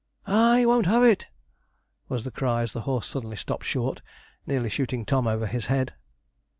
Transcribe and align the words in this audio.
'Ah! 0.25 0.55
he 0.57 0.65
won't 0.65 0.87
have 0.87 1.03
it!' 1.03 1.27
was 2.09 2.23
the 2.23 2.31
cry, 2.31 2.63
as 2.63 2.73
the 2.73 2.81
horse 2.89 3.05
suddenly 3.05 3.35
stopped 3.35 3.65
short, 3.67 4.01
nearly 4.47 4.67
shooting 4.67 5.05
Tom 5.05 5.27
over 5.27 5.45
his 5.45 5.67
head. 5.67 5.93